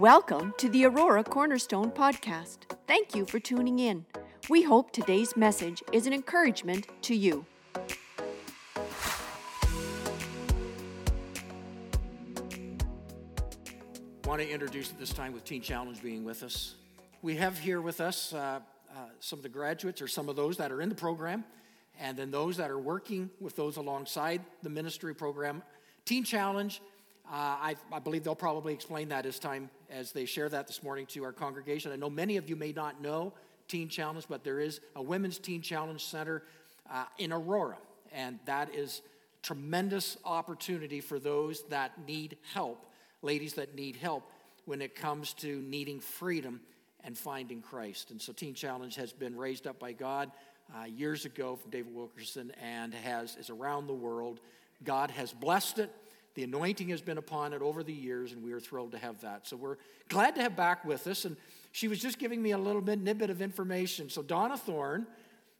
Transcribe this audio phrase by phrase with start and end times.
[0.00, 2.60] Welcome to the Aurora Cornerstone Podcast.
[2.86, 4.06] Thank you for tuning in.
[4.48, 7.44] We hope today's message is an encouragement to you.
[14.24, 16.76] want to introduce at this time with Teen Challenge being with us.
[17.20, 18.60] We have here with us uh,
[18.90, 21.44] uh, some of the graduates or some of those that are in the program,
[21.98, 25.62] and then those that are working with those alongside the ministry program.
[26.06, 26.80] Teen Challenge,
[27.32, 31.06] I, I, believe they'll probably explain that as time as they share that this morning
[31.06, 31.92] to our congregation.
[31.92, 33.32] I know many of you may not know
[33.68, 36.42] Teen Challenge, but there is a Women's Teen Challenge Center
[36.90, 37.78] uh, in Aurora,
[38.12, 39.02] and that is
[39.42, 42.90] tremendous opportunity for those that need help
[43.22, 44.30] ladies that need help
[44.64, 46.60] when it comes to needing freedom
[47.04, 48.10] and finding Christ.
[48.10, 50.30] And so Teen Challenge has been raised up by God
[50.74, 54.40] uh, years ago from David Wilkerson and has is around the world.
[54.84, 55.90] God has blessed it.
[56.34, 59.20] The anointing has been upon it over the years, and we are thrilled to have
[59.22, 59.46] that.
[59.46, 59.76] So we're
[60.08, 61.24] glad to have back with us.
[61.24, 61.36] And
[61.72, 64.08] she was just giving me a little bit snippet of information.
[64.08, 65.06] So Donna Thorne,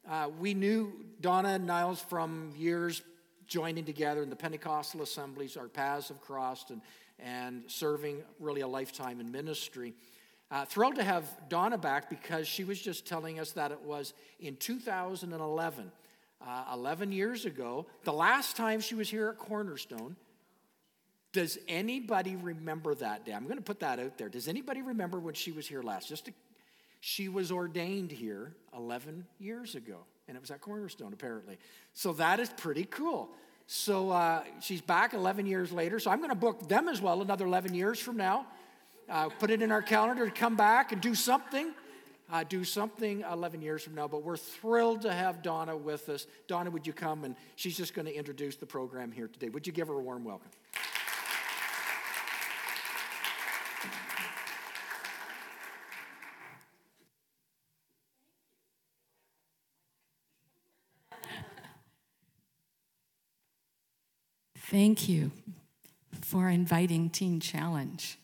[0.08, 3.02] uh, we knew Donna and Niles from years
[3.46, 5.56] joining together in the Pentecostal assemblies.
[5.56, 6.80] Our paths have crossed, and
[7.22, 9.94] and serving really a lifetime in ministry.
[10.50, 14.14] Uh, thrilled to have Donna back because she was just telling us that it was
[14.40, 15.92] in 2011,
[16.44, 20.16] uh, 11 years ago, the last time she was here at Cornerstone.
[21.32, 23.32] Does anybody remember that day?
[23.32, 24.28] I'm going to put that out there.
[24.28, 26.08] Does anybody remember when she was here last?
[26.08, 26.32] Just to,
[27.00, 31.58] she was ordained here 11 years ago, and it was at Cornerstone apparently.
[31.92, 33.30] So that is pretty cool.
[33.68, 36.00] So uh, she's back 11 years later.
[36.00, 38.46] So I'm going to book them as well another 11 years from now.
[39.08, 41.72] Uh, put it in our calendar to come back and do something.
[42.32, 44.08] Uh, do something 11 years from now.
[44.08, 46.26] But we're thrilled to have Donna with us.
[46.48, 47.22] Donna, would you come?
[47.22, 49.48] And she's just going to introduce the program here today.
[49.48, 50.50] Would you give her a warm welcome?
[64.70, 65.32] Thank you
[66.20, 68.16] for inviting Teen Challenge.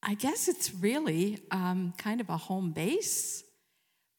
[0.00, 3.42] I guess it's really um, kind of a home base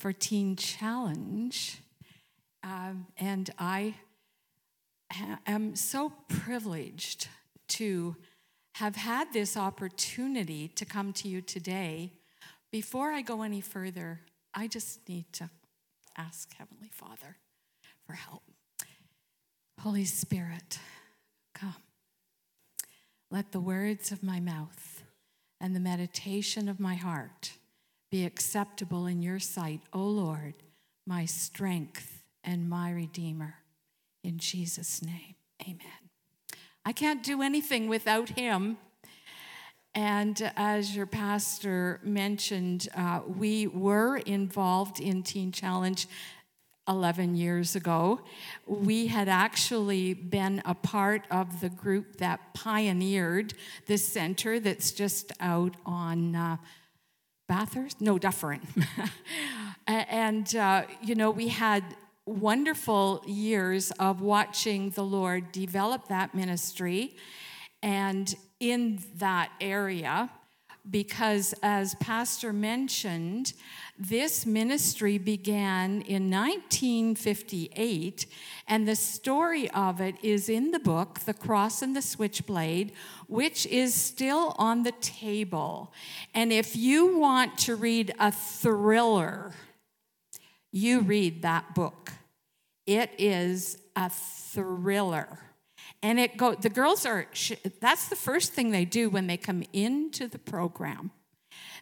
[0.02, 1.78] for Teen Challenge.
[2.64, 3.94] Um, and I
[5.10, 7.30] ha- am so privileged
[7.70, 8.18] to
[8.76, 12.12] have had this opportunity to come to you today.
[12.74, 14.20] Before I go any further,
[14.54, 15.50] I just need to
[16.18, 17.38] ask Heavenly Father
[18.06, 18.49] for help.
[19.80, 20.78] Holy Spirit,
[21.54, 21.74] come.
[23.32, 25.04] Let the words of my mouth
[25.62, 27.54] and the meditation of my heart
[28.12, 30.56] be acceptable in your sight, O Lord,
[31.08, 33.56] my strength and my Redeemer.
[34.22, 36.10] In Jesus' name, amen.
[36.84, 38.78] I can't do anything without him.
[39.96, 46.06] And as your pastor mentioned, uh, we were involved in Teen Challenge
[46.90, 48.20] 11 years ago.
[48.66, 53.54] We had actually been a part of the group that pioneered
[53.86, 56.58] this center that's just out on uh,
[57.50, 58.00] Bathurst?
[58.00, 58.62] No, Dufferin.
[59.88, 61.84] and, uh, you know, we had
[62.28, 67.16] wonderful years of watching the Lord develop that ministry.
[67.82, 70.30] And in that area,
[70.90, 73.54] because as Pastor mentioned,
[73.98, 78.26] this ministry began in 1958,
[78.68, 82.94] and the story of it is in the book, The Cross and the Switchblade,
[83.28, 85.94] which is still on the table.
[86.34, 89.52] And if you want to read a thriller,
[90.72, 92.14] you read that book.
[92.86, 95.49] It is a thriller.
[96.02, 97.28] And it go the girls are
[97.82, 101.12] that's the first thing they do when they come into the program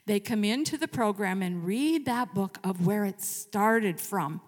[0.07, 4.39] they come into the program and read that book of where it started from.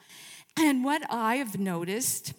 [0.57, 2.33] And what I have noticed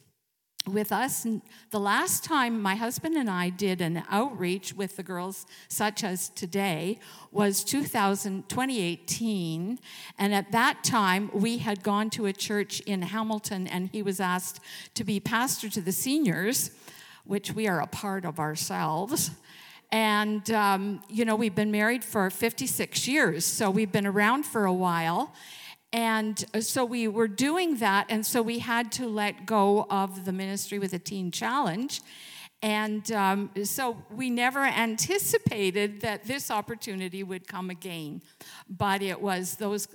[0.66, 1.26] with us,
[1.70, 6.31] the last time my husband and I did an outreach with the girls, such as
[6.31, 6.99] today,
[7.31, 9.78] was 2000, 2018.
[10.19, 14.19] And at that time, we had gone to a church in Hamilton, and he was
[14.19, 14.60] asked
[14.94, 16.70] to be pastor to the seniors,
[17.31, 19.31] which we are a part of ourselves.
[19.93, 24.65] And, um, you know, we've been married for 56 years, so we've been around for
[24.65, 25.32] a while.
[25.93, 30.25] And uh, so we were doing that, and so we had to let go of
[30.25, 32.03] the ministry with a teen challenge.
[32.62, 38.23] And um, so we never anticipated that this opportunity would come again.
[38.69, 39.87] But it was, those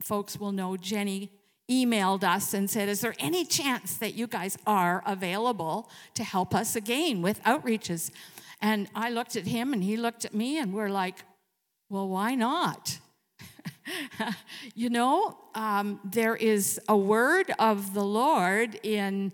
[0.00, 1.37] folks will know, Jenny
[1.70, 6.54] emailed us and said, Is there any chance that you guys are available to help
[6.54, 8.10] us again with outreaches?
[8.60, 11.16] And I looked at him and he looked at me, and we're like,
[11.88, 12.98] Well, why not?
[14.74, 19.32] you know, um, there is a word of the Lord in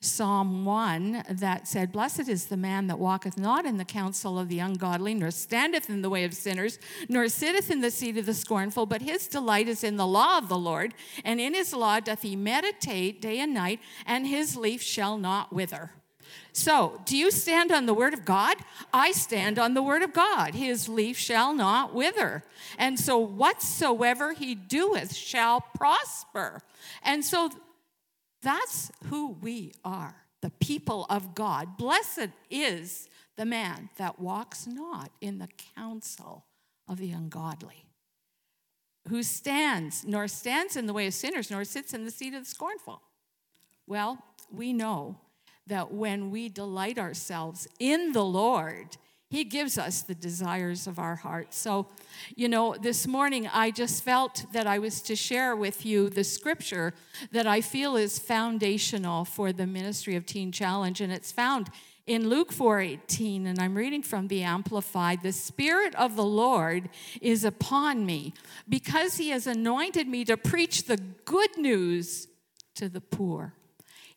[0.00, 4.48] Psalm 1 that said, Blessed is the man that walketh not in the counsel of
[4.48, 6.78] the ungodly, nor standeth in the way of sinners,
[7.08, 10.38] nor sitteth in the seat of the scornful, but his delight is in the law
[10.38, 14.56] of the Lord, and in his law doth he meditate day and night, and his
[14.56, 15.90] leaf shall not wither.
[16.52, 18.56] So, do you stand on the word of God?
[18.92, 20.54] I stand on the word of God.
[20.54, 22.44] His leaf shall not wither.
[22.78, 26.62] And so, whatsoever he doeth shall prosper.
[27.02, 27.50] And so,
[28.42, 31.76] that's who we are, the people of God.
[31.76, 36.44] Blessed is the man that walks not in the counsel
[36.88, 37.84] of the ungodly,
[39.08, 42.44] who stands, nor stands in the way of sinners, nor sits in the seat of
[42.44, 43.02] the scornful.
[43.86, 44.18] Well,
[44.52, 45.18] we know
[45.66, 48.96] that when we delight ourselves in the Lord,
[49.30, 51.52] he gives us the desires of our heart.
[51.52, 51.86] So,
[52.34, 56.24] you know, this morning I just felt that I was to share with you the
[56.24, 56.94] scripture
[57.32, 61.68] that I feel is foundational for the ministry of Teen Challenge, and it's found
[62.06, 66.88] in Luke 4:18 and I'm reading from the amplified the spirit of the Lord
[67.20, 68.32] is upon me
[68.66, 72.28] because he has anointed me to preach the good news
[72.76, 73.52] to the poor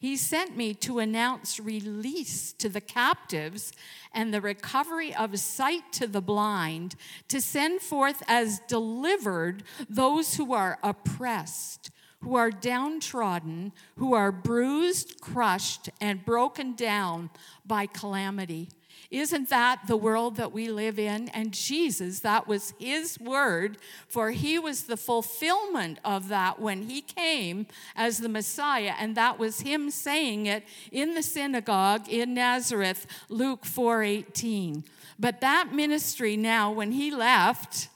[0.01, 3.71] he sent me to announce release to the captives
[4.11, 6.95] and the recovery of sight to the blind,
[7.27, 15.21] to send forth as delivered those who are oppressed, who are downtrodden, who are bruised,
[15.21, 17.29] crushed, and broken down
[17.63, 18.69] by calamity
[19.11, 21.27] isn't that the world that we live in?
[21.29, 23.77] And Jesus, that was his word,
[24.07, 28.93] for he was the fulfillment of that when he came as the Messiah.
[28.97, 34.85] And that was him saying it in the synagogue in Nazareth, Luke 4:18.
[35.19, 37.89] But that ministry now, when he left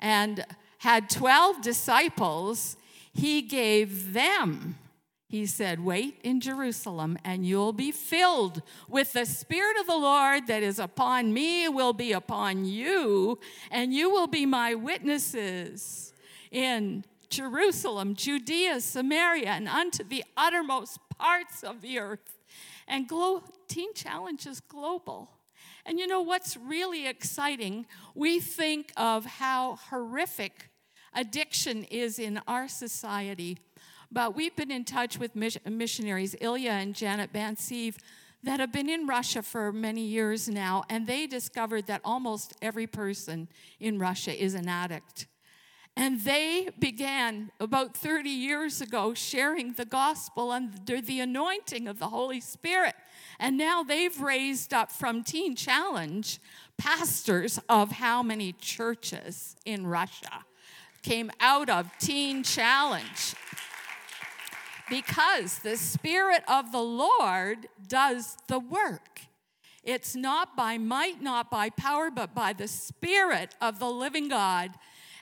[0.00, 0.44] and
[0.78, 2.76] had 12 disciples,
[3.12, 4.76] he gave them
[5.32, 10.46] he said, Wait in Jerusalem, and you'll be filled with the Spirit of the Lord
[10.46, 13.38] that is upon me, will be upon you,
[13.70, 16.12] and you will be my witnesses
[16.50, 22.36] in Jerusalem, Judea, Samaria, and unto the uttermost parts of the earth.
[22.86, 25.30] And Glo- Teen Challenge is global.
[25.86, 27.86] And you know what's really exciting?
[28.14, 30.68] We think of how horrific
[31.14, 33.56] addiction is in our society
[34.12, 37.96] but we've been in touch with missionaries, Ilya and Janet Banseev,
[38.44, 42.86] that have been in Russia for many years now, and they discovered that almost every
[42.86, 43.48] person
[43.78, 45.26] in Russia is an addict.
[45.96, 52.08] And they began about 30 years ago sharing the gospel under the anointing of the
[52.08, 52.94] Holy Spirit.
[53.38, 56.40] And now they've raised up from Teen Challenge
[56.78, 60.44] pastors of how many churches in Russia
[61.02, 63.34] came out of Teen Challenge
[64.92, 69.22] because the Spirit of the Lord does the work.
[69.82, 74.72] It's not by might, not by power, but by the Spirit of the living God.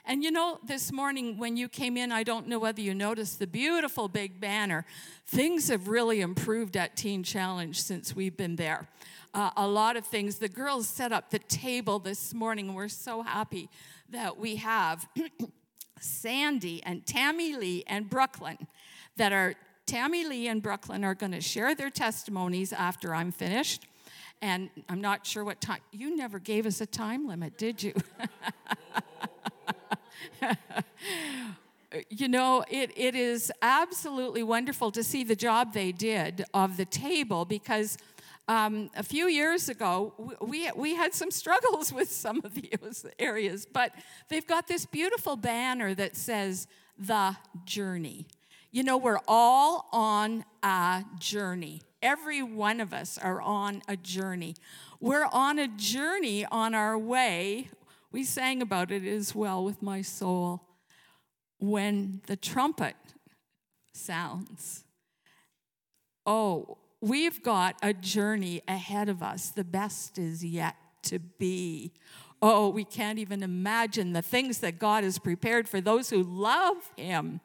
[0.03, 3.39] And you know, this morning when you came in, I don't know whether you noticed
[3.39, 4.85] the beautiful big banner.
[5.25, 8.89] Things have really improved at Teen Challenge since we've been there.
[9.33, 10.39] Uh, a lot of things.
[10.39, 12.73] The girls set up the table this morning.
[12.73, 13.69] We're so happy
[14.09, 15.07] that we have
[16.01, 18.67] Sandy and Tammy Lee and Brooklyn
[19.21, 19.53] that are
[19.85, 23.85] Tammy Lee and Brooklyn are going to share their testimonies after I'm finished.
[24.41, 25.81] And I'm not sure what time.
[25.91, 27.93] You never gave us a time limit, did you?
[32.09, 36.85] you know, it, it is absolutely wonderful to see the job they did of the
[36.85, 37.99] table because
[38.47, 43.67] um, a few years ago, we, we had some struggles with some of those areas,
[43.71, 43.93] but
[44.29, 46.65] they've got this beautiful banner that says,
[46.97, 48.25] The Journey.
[48.73, 51.81] You know, we're all on a journey.
[52.01, 54.55] Every one of us are on a journey.
[55.01, 57.69] We're on a journey on our way.
[58.13, 60.61] We sang about it as well with my soul.
[61.59, 62.95] When the trumpet
[63.93, 64.85] sounds,
[66.25, 69.49] oh, we've got a journey ahead of us.
[69.49, 71.91] The best is yet to be.
[72.43, 76.77] Oh, we can't even imagine the things that God has prepared for those who love
[76.97, 77.39] Him.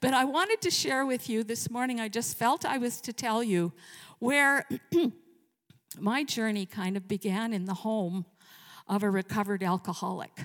[0.00, 3.12] But I wanted to share with you this morning, I just felt I was to
[3.14, 3.72] tell you
[4.18, 4.66] where
[5.98, 8.26] my journey kind of began in the home
[8.86, 10.44] of a recovered alcoholic.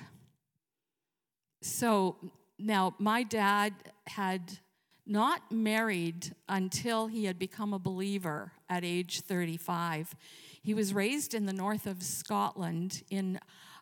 [1.60, 2.16] So
[2.58, 3.74] now, my dad
[4.06, 4.58] had
[5.06, 10.14] not married until he had become a believer at age 35.
[10.62, 13.38] He was raised in the north of Scotland in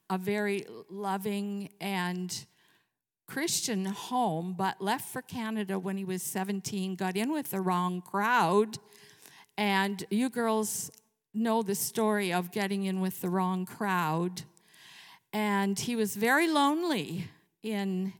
[0.09, 2.47] a very loving and
[3.27, 8.01] Christian home, but left for Canada when he was 17, got in with the wrong
[8.01, 8.79] crowd.
[9.59, 10.91] And you girls
[11.35, 14.43] know the story of getting in with the wrong crowd.
[15.33, 17.29] And he was very lonely
[17.63, 18.13] in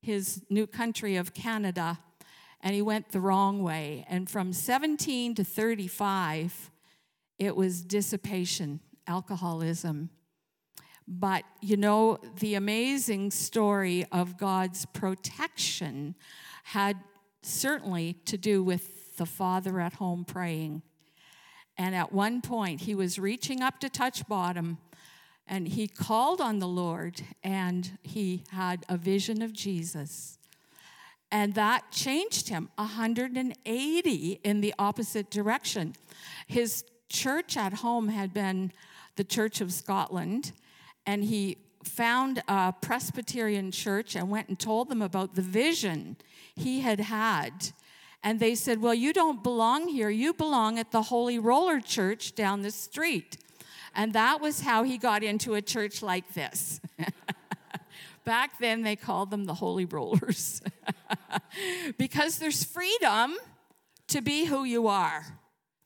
[0.00, 1.98] his new country of Canada,
[2.60, 4.04] and he went the wrong way.
[4.08, 6.70] And from 17 to 35,
[7.38, 10.10] it was dissipation, alcoholism.
[11.06, 16.14] But you know, the amazing story of God's protection
[16.64, 16.96] had
[17.42, 20.82] certainly to do with the father at home praying.
[21.76, 24.78] And at one point, he was reaching up to touch bottom,
[25.46, 30.38] and he called on the Lord, and he had a vision of Jesus.
[31.30, 35.94] And that changed him 180 in the opposite direction.
[36.46, 38.72] His church at home had been
[39.16, 40.52] the Church of Scotland,
[41.06, 46.16] and he found a Presbyterian church and went and told them about the vision
[46.54, 47.72] he had had.
[48.22, 50.08] And they said, Well, you don't belong here.
[50.08, 53.36] You belong at the Holy Roller Church down the street.
[53.94, 56.80] And that was how he got into a church like this.
[58.24, 60.62] Back then, they called them the Holy Rollers.
[61.98, 63.36] because there's freedom
[64.08, 65.38] to be who you are.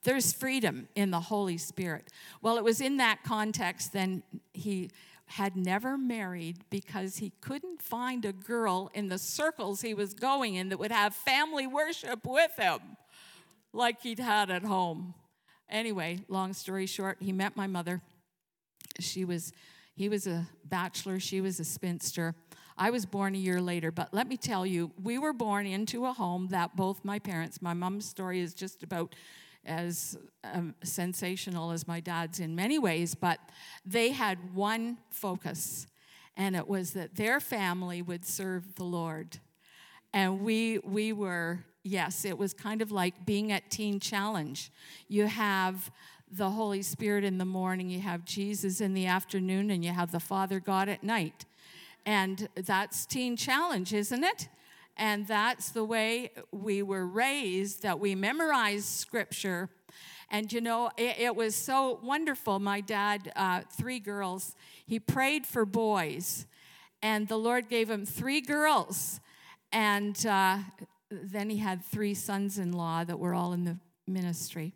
[0.05, 2.11] There's freedom in the Holy Spirit.
[2.41, 4.91] Well, it was in that context then he
[5.27, 10.55] had never married because he couldn't find a girl in the circles he was going
[10.55, 12.81] in that would have family worship with him
[13.75, 15.15] like he'd had at home.
[15.69, 18.01] Anyway, long story short, he met my mother.
[19.01, 19.53] She was
[19.95, 22.37] he was a bachelor, she was a spinster.
[22.77, 26.07] I was born a year later, but let me tell you, we were born into
[26.07, 29.17] a home that both my parents, my mom's story is just about
[29.69, 33.39] as um, sensational as my dad's in many ways, but
[33.85, 35.87] they had one focus,
[36.37, 39.39] and it was that their family would serve the Lord.
[40.13, 44.71] And we, we were, yes, it was kind of like being at Teen Challenge.
[45.07, 45.91] You have
[46.31, 50.13] the Holy Spirit in the morning, you have Jesus in the afternoon, and you have
[50.13, 51.45] the Father God at night.
[52.07, 54.49] And that's Teen Challenge, isn't it?
[54.99, 59.71] And that's the way we were raised, that we memorized scripture.
[60.29, 62.59] And you know, it, it was so wonderful.
[62.59, 66.47] My dad, uh, three girls, he prayed for boys,
[67.01, 69.21] and the Lord gave him three girls.
[69.73, 70.59] And uh,
[71.11, 74.75] then he had three sons in law that were all in the ministry.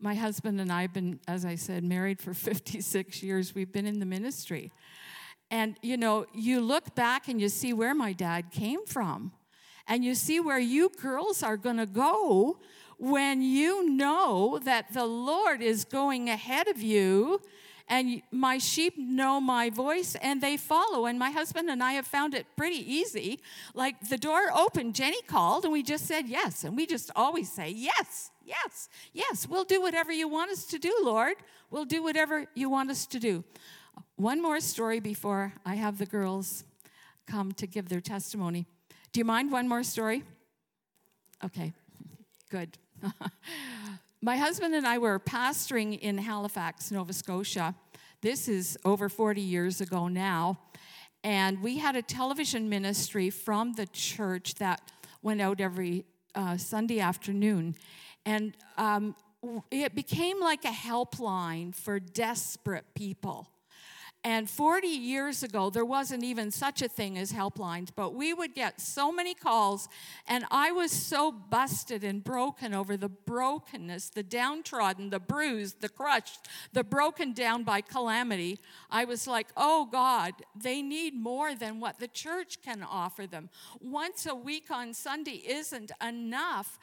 [0.00, 3.54] My husband and I have been, as I said, married for 56 years.
[3.54, 4.72] We've been in the ministry.
[5.50, 9.32] And you know, you look back and you see where my dad came from.
[9.90, 12.58] And you see where you girls are going to go
[12.96, 17.40] when you know that the Lord is going ahead of you
[17.90, 21.06] and my sheep know my voice and they follow.
[21.06, 23.40] And my husband and I have found it pretty easy.
[23.74, 26.62] Like the door opened, Jenny called, and we just said yes.
[26.62, 30.78] And we just always say, Yes, yes, yes, we'll do whatever you want us to
[30.78, 31.34] do, Lord.
[31.68, 33.42] We'll do whatever you want us to do.
[34.14, 36.62] One more story before I have the girls
[37.26, 38.66] come to give their testimony.
[39.12, 40.22] Do you mind one more story?
[41.44, 41.72] Okay,
[42.48, 42.78] good.
[44.22, 47.74] My husband and I were pastoring in Halifax, Nova Scotia.
[48.20, 50.60] This is over 40 years ago now.
[51.24, 56.04] And we had a television ministry from the church that went out every
[56.36, 57.74] uh, Sunday afternoon.
[58.24, 59.16] And um,
[59.72, 63.48] it became like a helpline for desperate people.
[64.22, 68.54] And 40 years ago, there wasn't even such a thing as helplines, but we would
[68.54, 69.88] get so many calls,
[70.28, 75.88] and I was so busted and broken over the brokenness, the downtrodden, the bruised, the
[75.88, 78.58] crushed, the broken down by calamity.
[78.90, 83.48] I was like, oh God, they need more than what the church can offer them.
[83.80, 86.78] Once a week on Sunday isn't enough.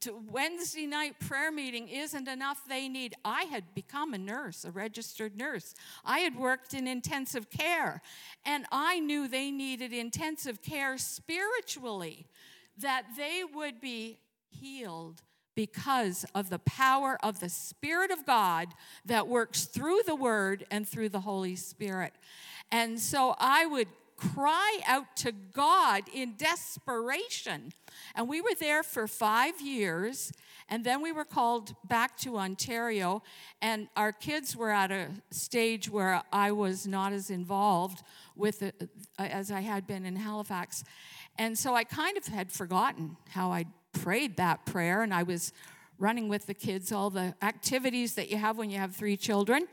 [0.00, 2.62] To Wednesday night prayer meeting isn't enough.
[2.68, 5.74] They need, I had become a nurse, a registered nurse.
[6.04, 8.02] I had worked worked in intensive care.
[8.44, 12.26] And I knew they needed intensive care spiritually,
[12.78, 14.18] that they would be
[14.48, 15.22] healed
[15.54, 18.68] because of the power of the Spirit of God
[19.04, 22.12] that works through the Word and through the Holy Spirit.
[22.72, 27.72] And so I would cry out to God in desperation.
[28.14, 30.32] And we were there for five years.
[30.68, 33.22] And then we were called back to Ontario,
[33.62, 38.02] and our kids were at a stage where I was not as involved
[38.34, 40.82] with it uh, as I had been in Halifax.
[41.38, 45.52] And so I kind of had forgotten how I prayed that prayer, and I was
[45.98, 49.68] running with the kids all the activities that you have when you have three children.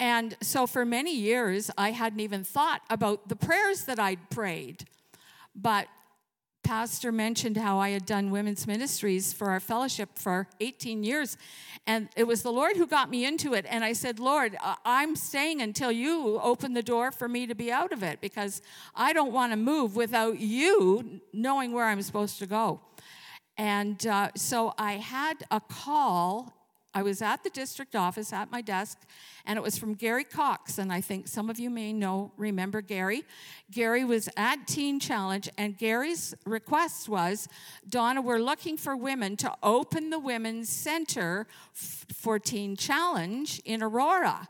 [0.00, 4.86] And so for many years, I hadn't even thought about the prayers that I'd prayed.
[5.54, 5.88] But
[6.64, 11.36] pastor mentioned how I had done women's ministries for our fellowship for 18 years.
[11.86, 13.66] And it was the Lord who got me into it.
[13.68, 17.70] And I said, Lord, I'm staying until you open the door for me to be
[17.70, 18.62] out of it because
[18.94, 22.80] I don't want to move without you knowing where I'm supposed to go.
[23.58, 26.59] And uh, so I had a call
[26.92, 28.98] I was at the district office at my desk,
[29.46, 30.78] and it was from Gary Cox.
[30.78, 33.22] And I think some of you may know, remember Gary.
[33.70, 37.48] Gary was at Teen Challenge, and Gary's request was
[37.88, 43.82] Donna, we're looking for women to open the Women's Center f- for Teen Challenge in
[43.82, 44.48] Aurora.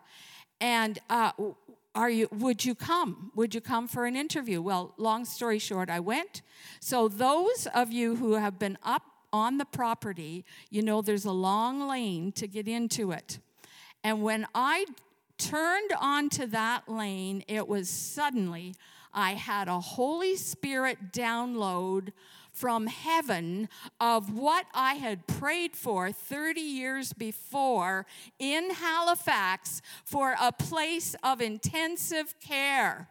[0.63, 1.33] And uh,
[1.95, 5.91] are you would you come would you come for an interview well long story short
[5.91, 6.41] i went
[6.79, 11.33] so those of you who have been up on the property, you know there's a
[11.33, 13.39] long lane to get into it.
[14.03, 14.87] And when I
[15.39, 18.75] turned onto that lane, it was suddenly
[19.13, 22.13] I had a Holy Spirit download
[22.53, 23.69] from heaven
[24.01, 28.07] of what I had prayed for 30 years before
[28.39, 33.09] in Halifax for a place of intensive care.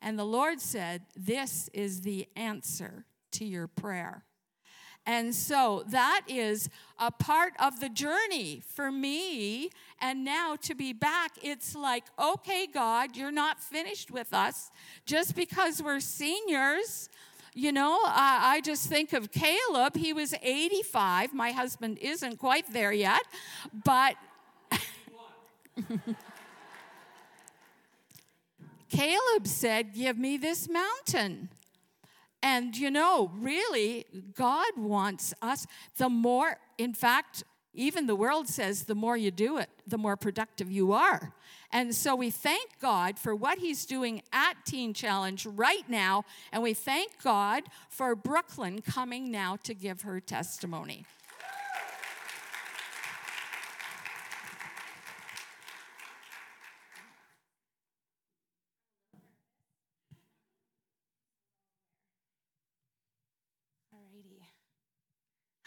[0.00, 4.24] And the Lord said, This is the answer to your prayer.
[5.08, 9.70] And so that is a part of the journey for me.
[10.02, 14.70] And now to be back, it's like, okay, God, you're not finished with us
[15.06, 17.08] just because we're seniors.
[17.54, 19.96] You know, I, I just think of Caleb.
[19.96, 21.32] He was 85.
[21.32, 23.22] My husband isn't quite there yet,
[23.84, 24.14] but.
[28.90, 31.48] Caleb said, Give me this mountain.
[32.42, 35.66] And you know, really, God wants us,
[35.96, 37.42] the more, in fact,
[37.74, 41.32] even the world says the more you do it, the more productive you are.
[41.70, 46.24] And so we thank God for what He's doing at Teen Challenge right now.
[46.52, 51.04] And we thank God for Brooklyn coming now to give her testimony.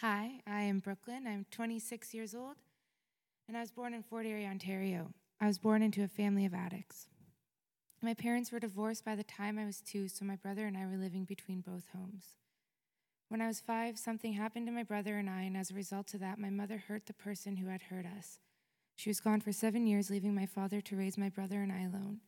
[0.02, 1.28] Hi, I am Brooklyn.
[1.28, 2.56] I'm 26 years old,
[3.46, 5.12] and I was born in Fort Erie, Ontario.
[5.40, 7.06] I was born into a family of addicts.
[8.02, 10.86] My parents were divorced by the time I was two, so my brother and I
[10.86, 12.30] were living between both homes.
[13.28, 16.14] When I was five, something happened to my brother and I, and as a result
[16.14, 18.40] of that, my mother hurt the person who had hurt us.
[18.96, 21.82] She was gone for seven years, leaving my father to raise my brother and I
[21.82, 22.22] alone.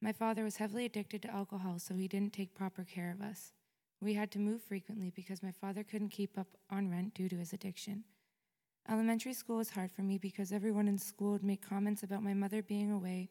[0.00, 3.54] My father was heavily addicted to alcohol, so he didn't take proper care of us.
[4.02, 7.36] We had to move frequently because my father couldn't keep up on rent due to
[7.36, 8.02] his addiction.
[8.90, 12.34] Elementary school was hard for me because everyone in school would make comments about my
[12.34, 13.30] mother being away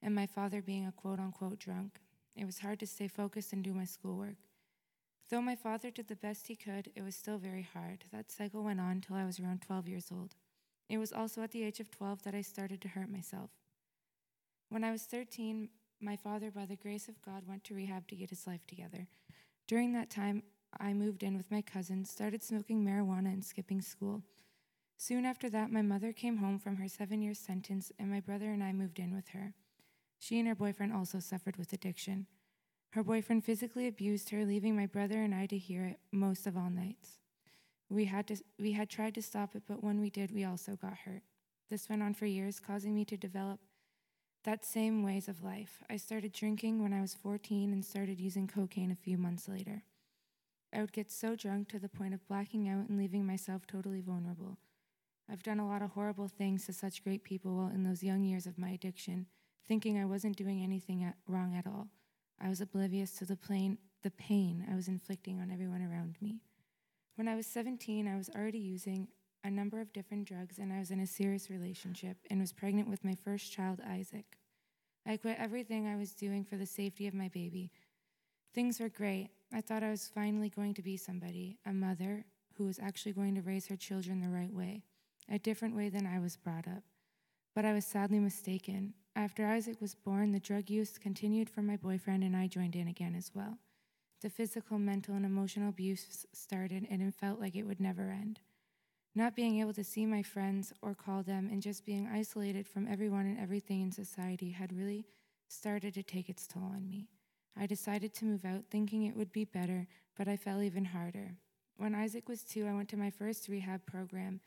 [0.00, 2.00] and my father being a quote unquote drunk.
[2.34, 4.38] It was hard to stay focused and do my schoolwork.
[5.28, 8.06] Though my father did the best he could, it was still very hard.
[8.10, 10.36] That cycle went on till I was around 12 years old.
[10.88, 13.50] It was also at the age of 12 that I started to hurt myself.
[14.70, 15.68] When I was 13,
[16.00, 19.06] my father, by the grace of God, went to rehab to get his life together.
[19.68, 20.44] During that time,
[20.80, 24.22] I moved in with my cousin, started smoking marijuana, and skipping school.
[24.96, 28.50] Soon after that, my mother came home from her seven year sentence, and my brother
[28.50, 29.52] and I moved in with her.
[30.18, 32.26] She and her boyfriend also suffered with addiction.
[32.92, 36.56] Her boyfriend physically abused her, leaving my brother and I to hear it most of
[36.56, 37.18] all nights.
[37.90, 40.76] We had, to, we had tried to stop it, but when we did, we also
[40.76, 41.22] got hurt.
[41.68, 43.60] This went on for years, causing me to develop
[44.44, 45.82] that same ways of life.
[45.90, 49.82] I started drinking when I was 14 and started using cocaine a few months later.
[50.72, 54.00] I would get so drunk to the point of blacking out and leaving myself totally
[54.00, 54.58] vulnerable.
[55.30, 58.22] I've done a lot of horrible things to such great people while in those young
[58.22, 59.26] years of my addiction,
[59.66, 61.88] thinking I wasn't doing anything at, wrong at all.
[62.40, 66.40] I was oblivious to the, plain, the pain I was inflicting on everyone around me.
[67.16, 69.08] When I was 17, I was already using
[69.44, 72.88] a number of different drugs, and I was in a serious relationship and was pregnant
[72.88, 74.36] with my first child, Isaac.
[75.06, 77.70] I quit everything I was doing for the safety of my baby.
[78.54, 79.30] Things were great.
[79.52, 82.24] I thought I was finally going to be somebody, a mother
[82.54, 84.82] who was actually going to raise her children the right way,
[85.30, 86.82] a different way than I was brought up.
[87.54, 88.94] But I was sadly mistaken.
[89.16, 92.88] After Isaac was born, the drug use continued for my boyfriend, and I joined in
[92.88, 93.58] again as well.
[94.20, 98.40] The physical, mental, and emotional abuse started, and it felt like it would never end.
[99.18, 102.86] Not being able to see my friends or call them and just being isolated from
[102.86, 105.06] everyone and everything in society had really
[105.48, 107.08] started to take its toll on me.
[107.58, 111.34] I decided to move out thinking it would be better, but I fell even harder.
[111.78, 114.38] When Isaac was two, I went to my first rehab program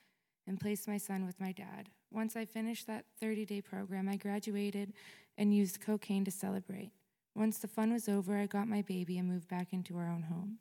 [0.48, 1.90] and placed my son with my dad.
[2.10, 4.94] Once I finished that 30 day program, I graduated
[5.38, 6.92] and used cocaine to celebrate.
[7.36, 10.22] Once the fun was over, I got my baby and moved back into our own
[10.22, 10.60] home.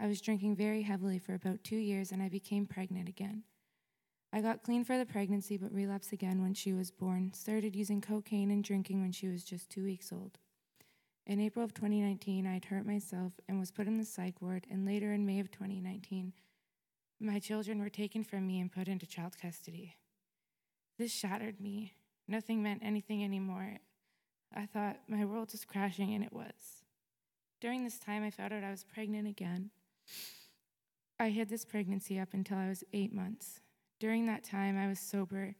[0.00, 3.42] I was drinking very heavily for about two years and I became pregnant again.
[4.32, 8.00] I got clean for the pregnancy but relapsed again when she was born, started using
[8.00, 10.38] cocaine and drinking when she was just two weeks old.
[11.26, 14.86] In April of 2019, I'd hurt myself and was put in the psych ward, and
[14.86, 16.32] later in May of 2019,
[17.20, 19.96] my children were taken from me and put into child custody.
[20.98, 21.92] This shattered me.
[22.26, 23.76] Nothing meant anything anymore.
[24.54, 26.84] I thought my world was crashing, and it was.
[27.60, 29.70] During this time, I found out I was pregnant again.
[31.18, 33.60] I hid this pregnancy up until I was eight months.
[33.98, 35.56] During that time, I was sober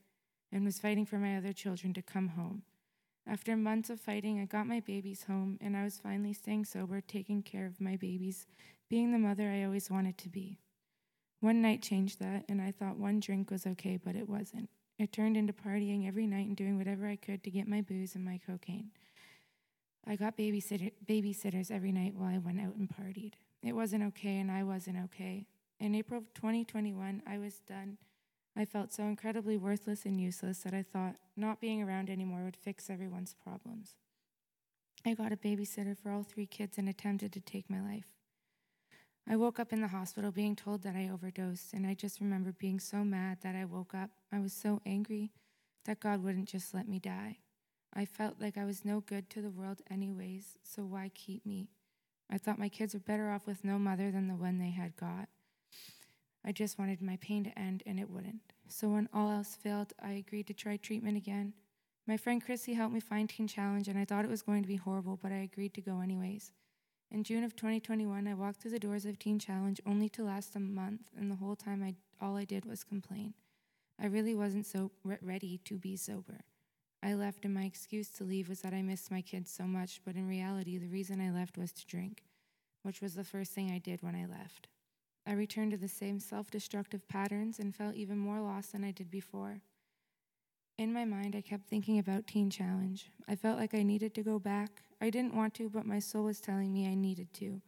[0.52, 2.62] and was fighting for my other children to come home.
[3.26, 7.00] After months of fighting, I got my babies home, and I was finally staying sober,
[7.00, 8.46] taking care of my babies,
[8.88, 10.60] being the mother I always wanted to be.
[11.40, 14.70] One night changed that, and I thought one drink was okay, but it wasn't.
[14.98, 18.14] It turned into partying every night and doing whatever I could to get my booze
[18.14, 18.90] and my cocaine.
[20.06, 23.34] I got babysitter, babysitters every night while I went out and partied.
[23.62, 25.46] It wasn't okay, and I wasn't okay.
[25.80, 27.98] In April of 2021, I was done
[28.58, 32.56] I felt so incredibly worthless and useless that I thought not being around anymore would
[32.56, 33.94] fix everyone's problems.
[35.06, 38.08] I got a babysitter for all three kids and attempted to take my life.
[39.28, 42.50] I woke up in the hospital being told that I overdosed, and I just remember
[42.50, 44.10] being so mad that I woke up.
[44.32, 45.30] I was so angry
[45.84, 47.38] that God wouldn't just let me die.
[47.94, 51.68] I felt like I was no good to the world, anyways, so why keep me?
[52.30, 54.96] I thought my kids were better off with no mother than the one they had
[54.96, 55.28] got.
[56.44, 58.52] I just wanted my pain to end, and it wouldn't.
[58.68, 61.54] So when all else failed, I agreed to try treatment again.
[62.06, 64.68] My friend Chrissy helped me find Teen Challenge, and I thought it was going to
[64.68, 66.52] be horrible, but I agreed to go anyways.
[67.10, 70.54] In June of 2021, I walked through the doors of Teen Challenge only to last
[70.56, 73.34] a month, and the whole time I, all I did was complain.
[74.00, 76.40] I really wasn't so re- ready to be sober.
[77.02, 80.00] I left, and my excuse to leave was that I missed my kids so much,
[80.04, 82.24] but in reality, the reason I left was to drink,
[82.82, 84.68] which was the first thing I did when I left.
[85.26, 88.90] I returned to the same self destructive patterns and felt even more lost than I
[88.90, 89.60] did before.
[90.78, 93.10] In my mind, I kept thinking about Teen Challenge.
[93.28, 94.82] I felt like I needed to go back.
[95.00, 97.60] I didn't want to, but my soul was telling me I needed to.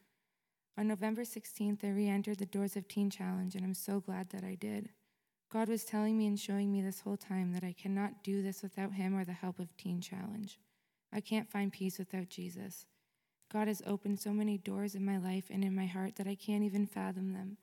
[0.78, 4.30] On November 16th, I re entered the doors of Teen Challenge, and I'm so glad
[4.30, 4.90] that I did.
[5.52, 8.62] God was telling me and showing me this whole time that I cannot do this
[8.62, 10.60] without Him or the help of Teen Challenge.
[11.12, 12.86] I can't find peace without Jesus.
[13.52, 16.36] God has opened so many doors in my life and in my heart that I
[16.36, 17.56] can't even fathom them.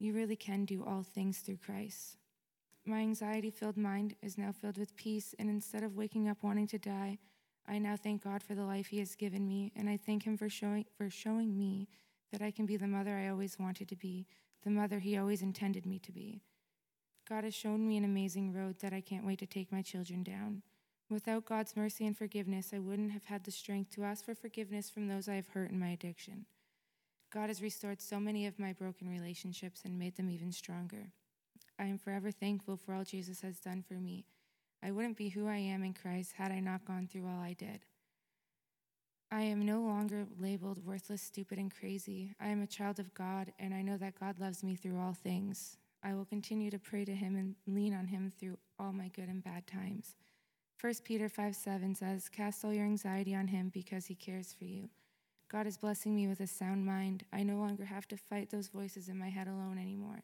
[0.00, 2.16] You really can do all things through Christ.
[2.84, 6.66] My anxiety filled mind is now filled with peace, and instead of waking up wanting
[6.68, 7.18] to die,
[7.68, 10.36] I now thank God for the life He has given me, and I thank Him
[10.36, 11.88] for showing, for showing me
[12.32, 14.26] that I can be the mother I always wanted to be,
[14.64, 16.42] the mother He always intended me to be.
[17.28, 20.22] God has shown me an amazing road that I can't wait to take my children
[20.22, 20.62] down.
[21.10, 24.90] Without God's mercy and forgiveness, I wouldn't have had the strength to ask for forgiveness
[24.90, 26.46] from those I have hurt in my addiction.
[27.32, 31.12] God has restored so many of my broken relationships and made them even stronger.
[31.78, 34.24] I am forever thankful for all Jesus has done for me.
[34.82, 37.54] I wouldn't be who I am in Christ had I not gone through all I
[37.54, 37.80] did.
[39.32, 42.34] I am no longer labeled worthless, stupid, and crazy.
[42.40, 45.12] I am a child of God, and I know that God loves me through all
[45.12, 45.76] things.
[46.02, 49.28] I will continue to pray to Him and lean on Him through all my good
[49.28, 50.16] and bad times.
[50.80, 54.64] 1 Peter 5 7 says, Cast all your anxiety on him because he cares for
[54.64, 54.90] you.
[55.50, 57.24] God is blessing me with a sound mind.
[57.32, 60.22] I no longer have to fight those voices in my head alone anymore.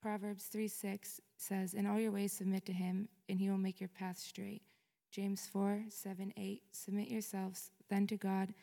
[0.00, 3.78] Proverbs 3 6 says, In all your ways submit to him, and he will make
[3.78, 4.62] your path straight.
[5.10, 8.54] James 4 7 8 Submit yourselves then to God.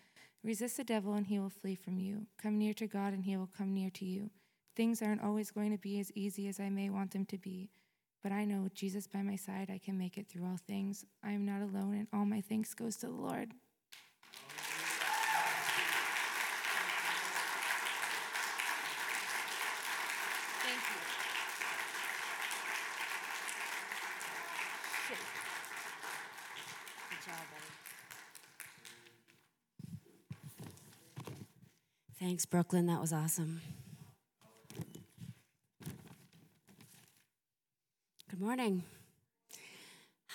[0.43, 2.25] Resist the devil, and he will flee from you.
[2.41, 4.31] Come near to God, and he will come near to you.
[4.77, 7.71] Things aren't always going to be as easy as I may want them to be.
[8.21, 11.03] But I know with Jesus by my side, I can make it through all things.
[11.23, 13.53] I am not alone, and all my thanks goes to the Lord.
[20.61, 20.99] Thank you.
[27.09, 27.71] Good job, buddy.
[32.19, 32.85] Thanks, Brooklyn.
[32.85, 33.61] That was awesome.
[38.47, 38.81] Morning.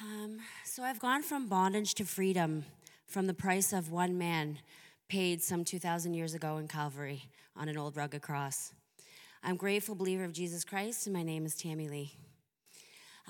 [0.03, 2.67] Um, so I've gone from bondage to freedom
[3.07, 4.59] from the price of one man
[5.09, 7.23] paid some 2,000 years ago in Calvary
[7.57, 8.75] on an old rugged cross.
[9.43, 12.13] I'm grateful believer of Jesus Christ, and my name is Tammy Lee.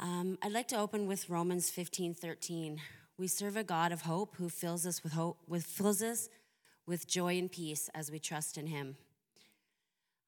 [0.02, 2.80] Um, I'd like to open with Romans 15, 13.
[3.16, 6.28] We serve a God of hope who fills us with hope, with, fills us
[6.88, 8.96] with joy and peace as we trust in him.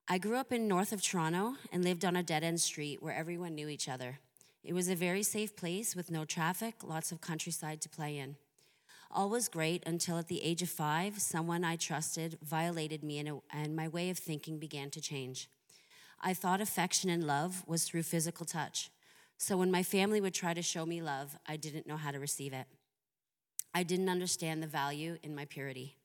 [0.06, 3.16] I grew up in north of Toronto and lived on a dead end street where
[3.16, 4.20] everyone knew each other.
[4.64, 8.36] It was a very safe place with no traffic, lots of countryside to play in.
[9.10, 13.76] All was great until at the age of five, someone I trusted violated me and
[13.76, 15.50] my way of thinking began to change.
[16.20, 18.90] I thought affection and love was through physical touch.
[19.36, 22.18] So when my family would try to show me love, I didn't know how to
[22.18, 22.66] receive it.
[23.74, 25.96] I didn't understand the value in my purity.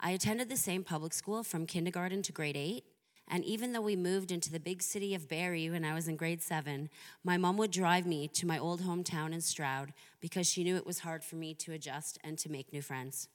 [0.00, 2.84] I attended the same public school from kindergarten to grade eight,
[3.30, 6.16] and even though we moved into the big city of Barrie when I was in
[6.16, 6.90] grade seven,
[7.22, 10.86] my mom would drive me to my old hometown in Stroud because she knew it
[10.86, 13.28] was hard for me to adjust and to make new friends.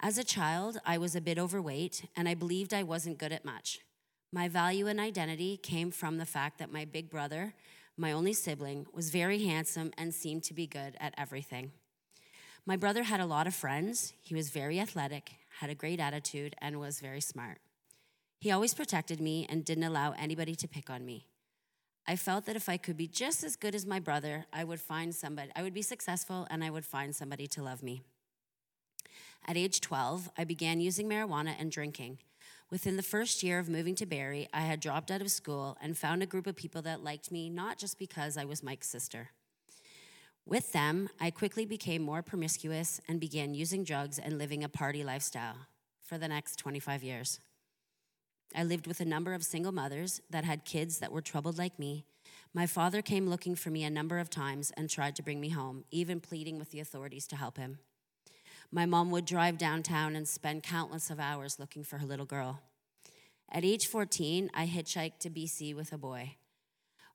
[0.00, 3.44] As a child, I was a bit overweight and I believed I wasn't good at
[3.44, 3.80] much.
[4.32, 7.54] My value and identity came from the fact that my big brother,
[7.96, 11.72] my only sibling, was very handsome and seemed to be good at everything.
[12.64, 14.12] My brother had a lot of friends.
[14.20, 17.58] He was very athletic, had a great attitude, and was very smart.
[18.38, 21.26] He always protected me and didn't allow anybody to pick on me.
[22.06, 24.80] I felt that if I could be just as good as my brother, I would
[24.80, 28.02] find somebody, I would be successful and I would find somebody to love me.
[29.46, 32.18] At age 12, I began using marijuana and drinking.
[32.70, 35.96] Within the first year of moving to Barrie, I had dropped out of school and
[35.96, 39.30] found a group of people that liked me not just because I was Mike's sister.
[40.46, 45.02] With them, I quickly became more promiscuous and began using drugs and living a party
[45.02, 45.56] lifestyle
[46.02, 47.40] for the next 25 years.
[48.54, 51.78] I lived with a number of single mothers that had kids that were troubled like
[51.78, 52.04] me.
[52.54, 55.50] My father came looking for me a number of times and tried to bring me
[55.50, 57.78] home, even pleading with the authorities to help him.
[58.70, 62.60] My mom would drive downtown and spend countless of hours looking for her little girl.
[63.50, 66.36] At age 14, I hitchhiked to BC with a boy.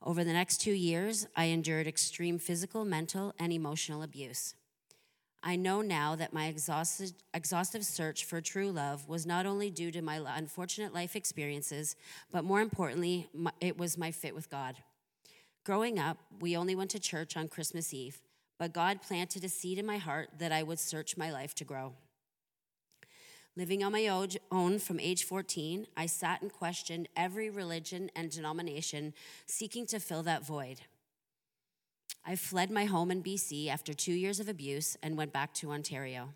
[0.01, 4.55] Over the next two years, I endured extreme physical, mental, and emotional abuse.
[5.45, 10.01] I know now that my exhaustive search for true love was not only due to
[10.01, 11.97] my unfortunate life experiences,
[12.31, 13.27] but more importantly,
[13.59, 14.77] it was my fit with God.
[15.65, 18.21] Growing up, we only went to church on Christmas Eve,
[18.57, 21.65] but God planted a seed in my heart that I would search my life to
[21.65, 21.93] grow.
[23.57, 24.07] Living on my
[24.51, 29.13] own from age 14, I sat and questioned every religion and denomination,
[29.45, 30.79] seeking to fill that void.
[32.25, 35.71] I fled my home in BC after two years of abuse and went back to
[35.71, 36.29] Ontario.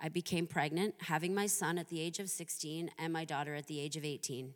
[0.00, 3.66] I became pregnant, having my son at the age of 16 and my daughter at
[3.66, 4.52] the age of 18.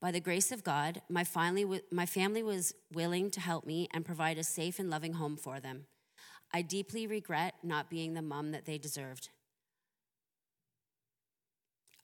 [0.00, 4.04] By the grace of God, my, finally, my family was willing to help me and
[4.04, 5.86] provide a safe and loving home for them.
[6.52, 9.30] I deeply regret not being the mom that they deserved.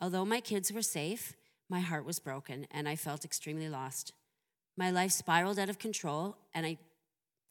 [0.00, 1.34] Although my kids were safe,
[1.68, 4.12] my heart was broken and I felt extremely lost.
[4.76, 6.78] My life spiraled out of control and I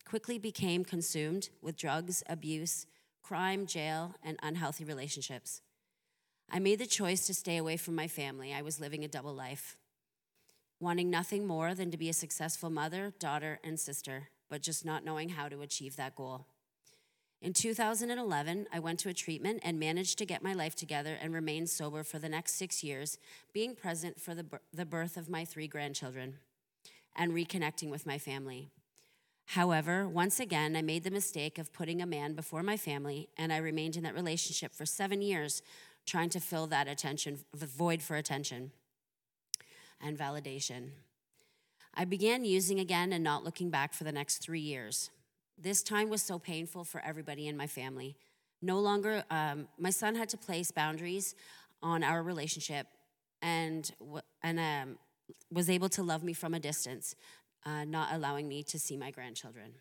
[0.06, 2.86] quickly became consumed with drugs, abuse,
[3.22, 5.62] crime, jail, and unhealthy relationships.
[6.50, 8.54] I made the choice to stay away from my family.
[8.54, 9.78] I was living a double life,
[10.80, 15.06] wanting nothing more than to be a successful mother, daughter, and sister, but just not
[15.06, 16.46] knowing how to achieve that goal.
[17.42, 21.34] In 2011, I went to a treatment and managed to get my life together and
[21.34, 23.18] remain sober for the next six years,
[23.52, 26.36] being present for the, birth of my three grandchildren
[27.16, 28.70] and reconnecting with my family.
[29.47, 33.51] However, once again, I made the mistake of putting a man before my family, and
[33.51, 35.62] I remained in that relationship for seven years,
[36.06, 38.71] trying to fill that attention, void for attention
[40.01, 40.89] and validation.
[41.93, 45.12] I began using again and not looking back for the next three years.
[45.58, 48.15] This time was so painful for everybody in my family.
[48.62, 51.36] No longer, um, my son had to place boundaries
[51.84, 52.88] on our relationship
[53.41, 53.91] and,
[54.41, 54.97] and um,
[55.51, 57.15] was able to love me from a distance
[57.65, 59.74] uh, not allowing me to see my grandchildren.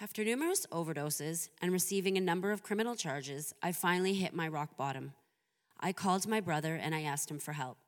[0.00, 4.76] After numerous overdoses and receiving a number of criminal charges, I finally hit my rock
[4.76, 5.12] bottom.
[5.78, 7.78] I called my brother and I asked him for help.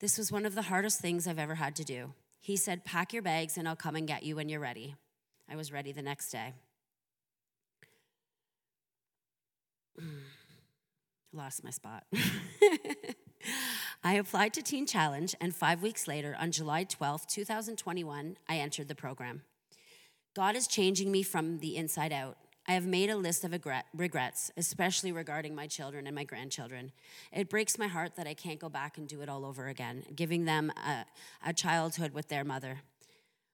[0.00, 2.14] This was one of the hardest things I've ever had to do.
[2.40, 4.96] He said, Pack your bags and I'll come and get you when you're ready.
[5.48, 6.54] I was ready the next day.
[11.32, 12.04] Lost my spot.
[14.02, 18.88] I applied to Teen Challenge, and five weeks later, on July 12, 2021, I entered
[18.88, 19.42] the program.
[20.34, 22.38] God is changing me from the inside out.
[22.66, 23.52] I have made a list of
[23.92, 26.92] regrets, especially regarding my children and my grandchildren.
[27.30, 30.04] It breaks my heart that I can't go back and do it all over again,
[30.14, 31.04] giving them a,
[31.44, 32.80] a childhood with their mother.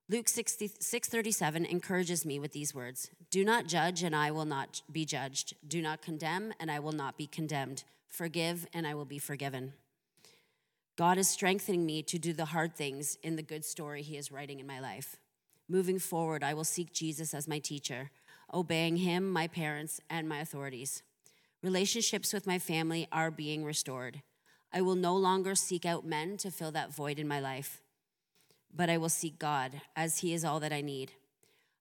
[0.09, 5.05] Luke 6:37 encourages me with these words: "Do not judge and I will not be
[5.05, 5.55] judged.
[5.67, 7.83] Do not condemn and I will not be condemned.
[8.07, 9.73] Forgive and I will be forgiven."
[10.97, 14.33] God is strengthening me to do the hard things in the good story he is
[14.33, 15.17] writing in my life.
[15.69, 18.11] Moving forward, I will seek Jesus as my teacher,
[18.55, 21.03] obeying him, my parents, and my authorities.
[21.63, 24.23] Relationships with my family are being restored.
[24.73, 27.83] I will no longer seek out men to fill that void in my life.
[28.77, 31.13] but I will seek God, as He is all that I need.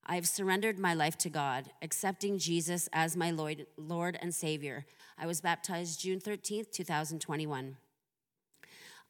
[0.06, 4.86] I have surrendered my life to God, accepting Jesus as my Lord, and Savior.
[5.17, 7.78] I was baptized June 13th, 2021.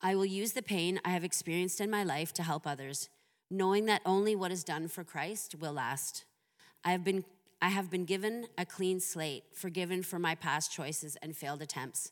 [0.02, 3.10] I will use the pain I have experienced in my life to help others,
[3.50, 6.26] knowing that only what is done for Christ will last.
[6.84, 7.26] I have been,
[7.62, 12.12] I have been given a clean slate, forgiven for my past choices and failed attempts.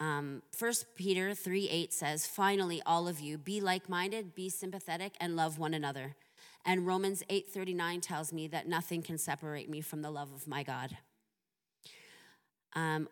[0.00, 5.14] Um, 1 Peter 3 8 says, Finally, all of you, be like minded, be sympathetic,
[5.20, 6.16] and love one another.
[6.64, 10.48] And Romans 8 39 tells me that nothing can separate me from the love of
[10.48, 10.96] my God.
[12.74, 13.08] Um,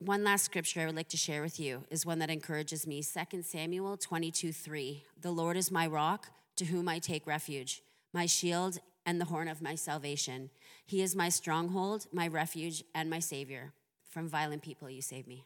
[0.00, 3.02] one last scripture I would like to share with you is one that encourages me
[3.02, 5.04] 2 Samuel 22 3.
[5.20, 7.82] The Lord is my rock, to whom I take refuge,
[8.14, 10.48] my shield and the horn of my salvation.
[10.86, 13.72] He is my stronghold, my refuge, and my savior.
[14.08, 15.44] From violent people, you save me.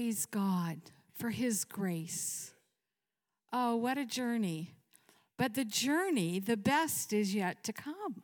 [0.00, 0.80] Praise God
[1.12, 2.54] for His grace.
[3.52, 4.72] Oh, what a journey.
[5.36, 8.22] But the journey, the best is yet to come.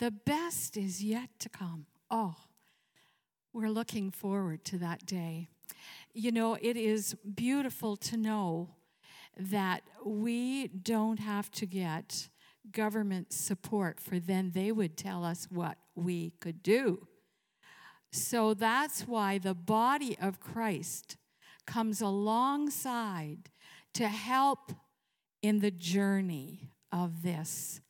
[0.00, 1.86] The best is yet to come.
[2.10, 2.34] Oh,
[3.52, 5.48] we're looking forward to that day.
[6.12, 8.70] You know, it is beautiful to know
[9.36, 12.30] that we don't have to get
[12.72, 17.06] government support for then they would tell us what we could do.
[18.12, 21.16] So that's why the body of Christ
[21.66, 23.50] comes alongside
[23.94, 24.72] to help
[25.42, 27.80] in the journey of this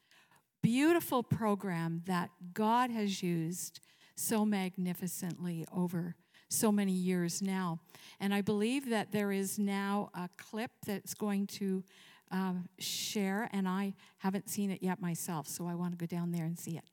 [0.62, 3.80] beautiful program that God has used
[4.16, 6.16] so magnificently over
[6.50, 7.78] so many years now.
[8.20, 11.84] And I believe that there is now a clip that's going to
[12.30, 16.32] um, share, and I haven't seen it yet myself, so I want to go down
[16.32, 16.84] there and see it.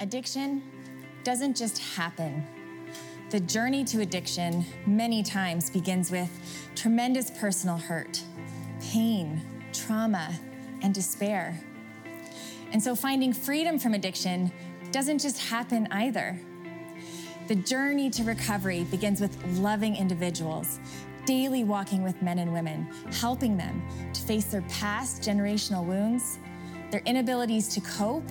[0.00, 0.62] Addiction
[1.24, 2.46] doesn't just happen.
[3.30, 6.30] The journey to addiction many times begins with
[6.76, 8.22] tremendous personal hurt,
[8.80, 9.40] pain,
[9.72, 10.32] trauma,
[10.82, 11.60] and despair.
[12.72, 14.52] And so finding freedom from addiction
[14.92, 16.38] doesn't just happen either.
[17.48, 20.78] The journey to recovery begins with loving individuals,
[21.26, 23.82] daily walking with men and women, helping them
[24.12, 26.38] to face their past generational wounds,
[26.92, 28.30] their inabilities to cope,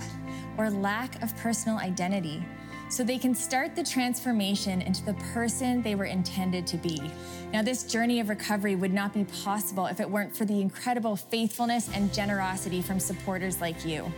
[0.58, 2.44] or lack of personal identity
[2.90, 7.12] so they can start the transformation into the person they were intended to be.
[7.52, 11.16] Now, this journey of recovery would not be possible if it weren't for the incredible
[11.16, 14.12] faithfulness and generosity from supporters like you.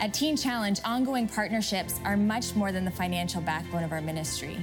[0.00, 4.58] At Teen Challenge, ongoing partnerships are much more than the financial backbone of our ministry.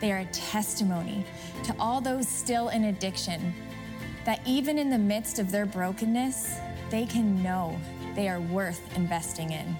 [0.00, 1.24] They are a testimony
[1.62, 3.54] to all those still in addiction
[4.24, 6.56] that even in the midst of their brokenness,
[6.90, 7.78] they can know
[8.14, 9.76] they are worth investing in.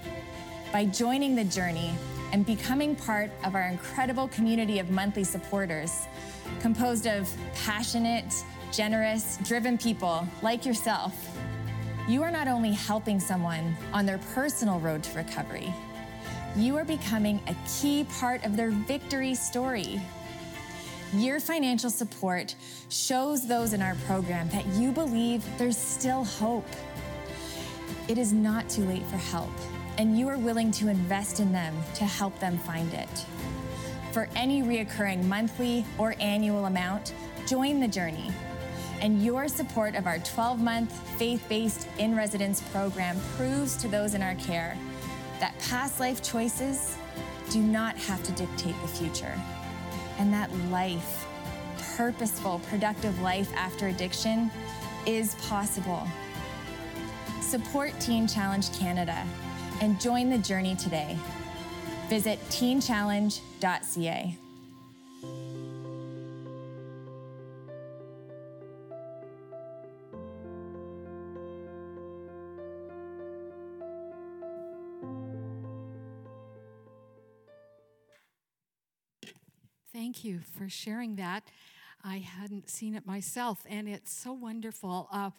[0.75, 1.95] By joining the journey
[2.33, 6.05] and becoming part of our incredible community of monthly supporters,
[6.59, 7.33] composed of
[7.63, 11.15] passionate, generous, driven people like yourself,
[12.09, 15.73] you are not only helping someone on their personal road to recovery,
[16.57, 20.01] you are becoming a key part of their victory story.
[21.13, 22.53] Your financial support
[22.89, 26.67] shows those in our program that you believe there's still hope.
[28.09, 29.51] It is not too late for help
[29.97, 33.25] and you are willing to invest in them to help them find it.
[34.11, 37.13] For any reoccurring monthly or annual amount,
[37.47, 38.31] join the journey.
[39.01, 44.13] And your support of our 12 month faith based in residence program proves to those
[44.13, 44.77] in our care
[45.39, 46.97] that past life choices
[47.49, 49.33] do not have to dictate the future,
[50.17, 51.25] and that life,
[51.95, 54.49] purposeful, productive life after addiction,
[55.05, 56.07] is possible.
[57.41, 59.25] Support Teen Challenge Canada
[59.81, 61.17] and join the journey today.
[62.09, 64.37] Visit teenchallenge.ca.
[79.91, 81.49] Thank you for sharing that.
[82.03, 85.07] I hadn't seen it myself, and it's so wonderful.
[85.11, 85.31] Uh,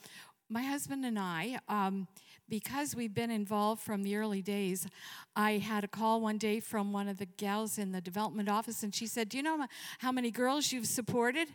[0.48, 2.06] my husband and I, um,
[2.48, 4.86] because we've been involved from the early days,
[5.34, 8.82] I had a call one day from one of the gals in the development office,
[8.82, 9.66] and she said, Do you know
[9.98, 11.48] how many girls you've supported?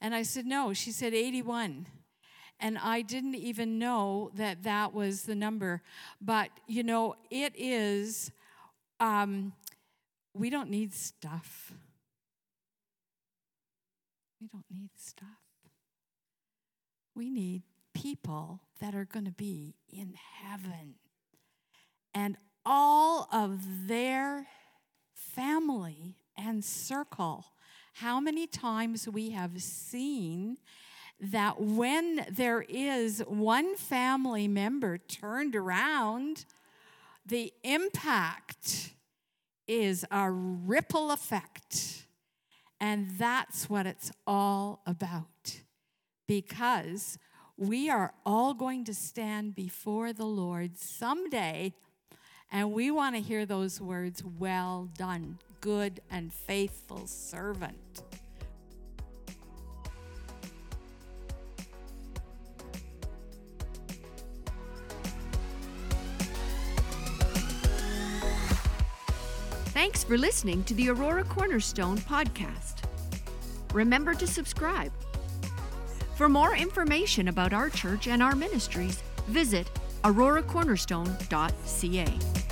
[0.00, 0.72] And I said, No.
[0.72, 1.86] She said, 81.
[2.60, 5.82] And I didn't even know that that was the number.
[6.20, 8.30] But, you know, it is,
[9.00, 9.52] um,
[10.34, 11.72] we don't need stuff.
[14.40, 15.28] We don't need stuff.
[17.14, 17.62] We need
[17.94, 20.96] people that are going to be in heaven.
[22.12, 22.36] And
[22.66, 24.46] all of their
[25.14, 27.46] family and circle.
[27.94, 30.58] How many times we have seen
[31.20, 36.44] that when there is one family member turned around,
[37.24, 38.94] the impact
[39.66, 42.06] is a ripple effect.
[42.80, 45.60] And that's what it's all about.
[46.26, 47.18] Because
[47.56, 51.72] we are all going to stand before the Lord someday,
[52.50, 58.02] and we want to hear those words, Well done, good and faithful servant.
[69.66, 72.84] Thanks for listening to the Aurora Cornerstone podcast.
[73.72, 74.92] Remember to subscribe.
[76.14, 79.68] For more information about our church and our ministries, visit
[80.04, 82.43] auroracornerstone.ca.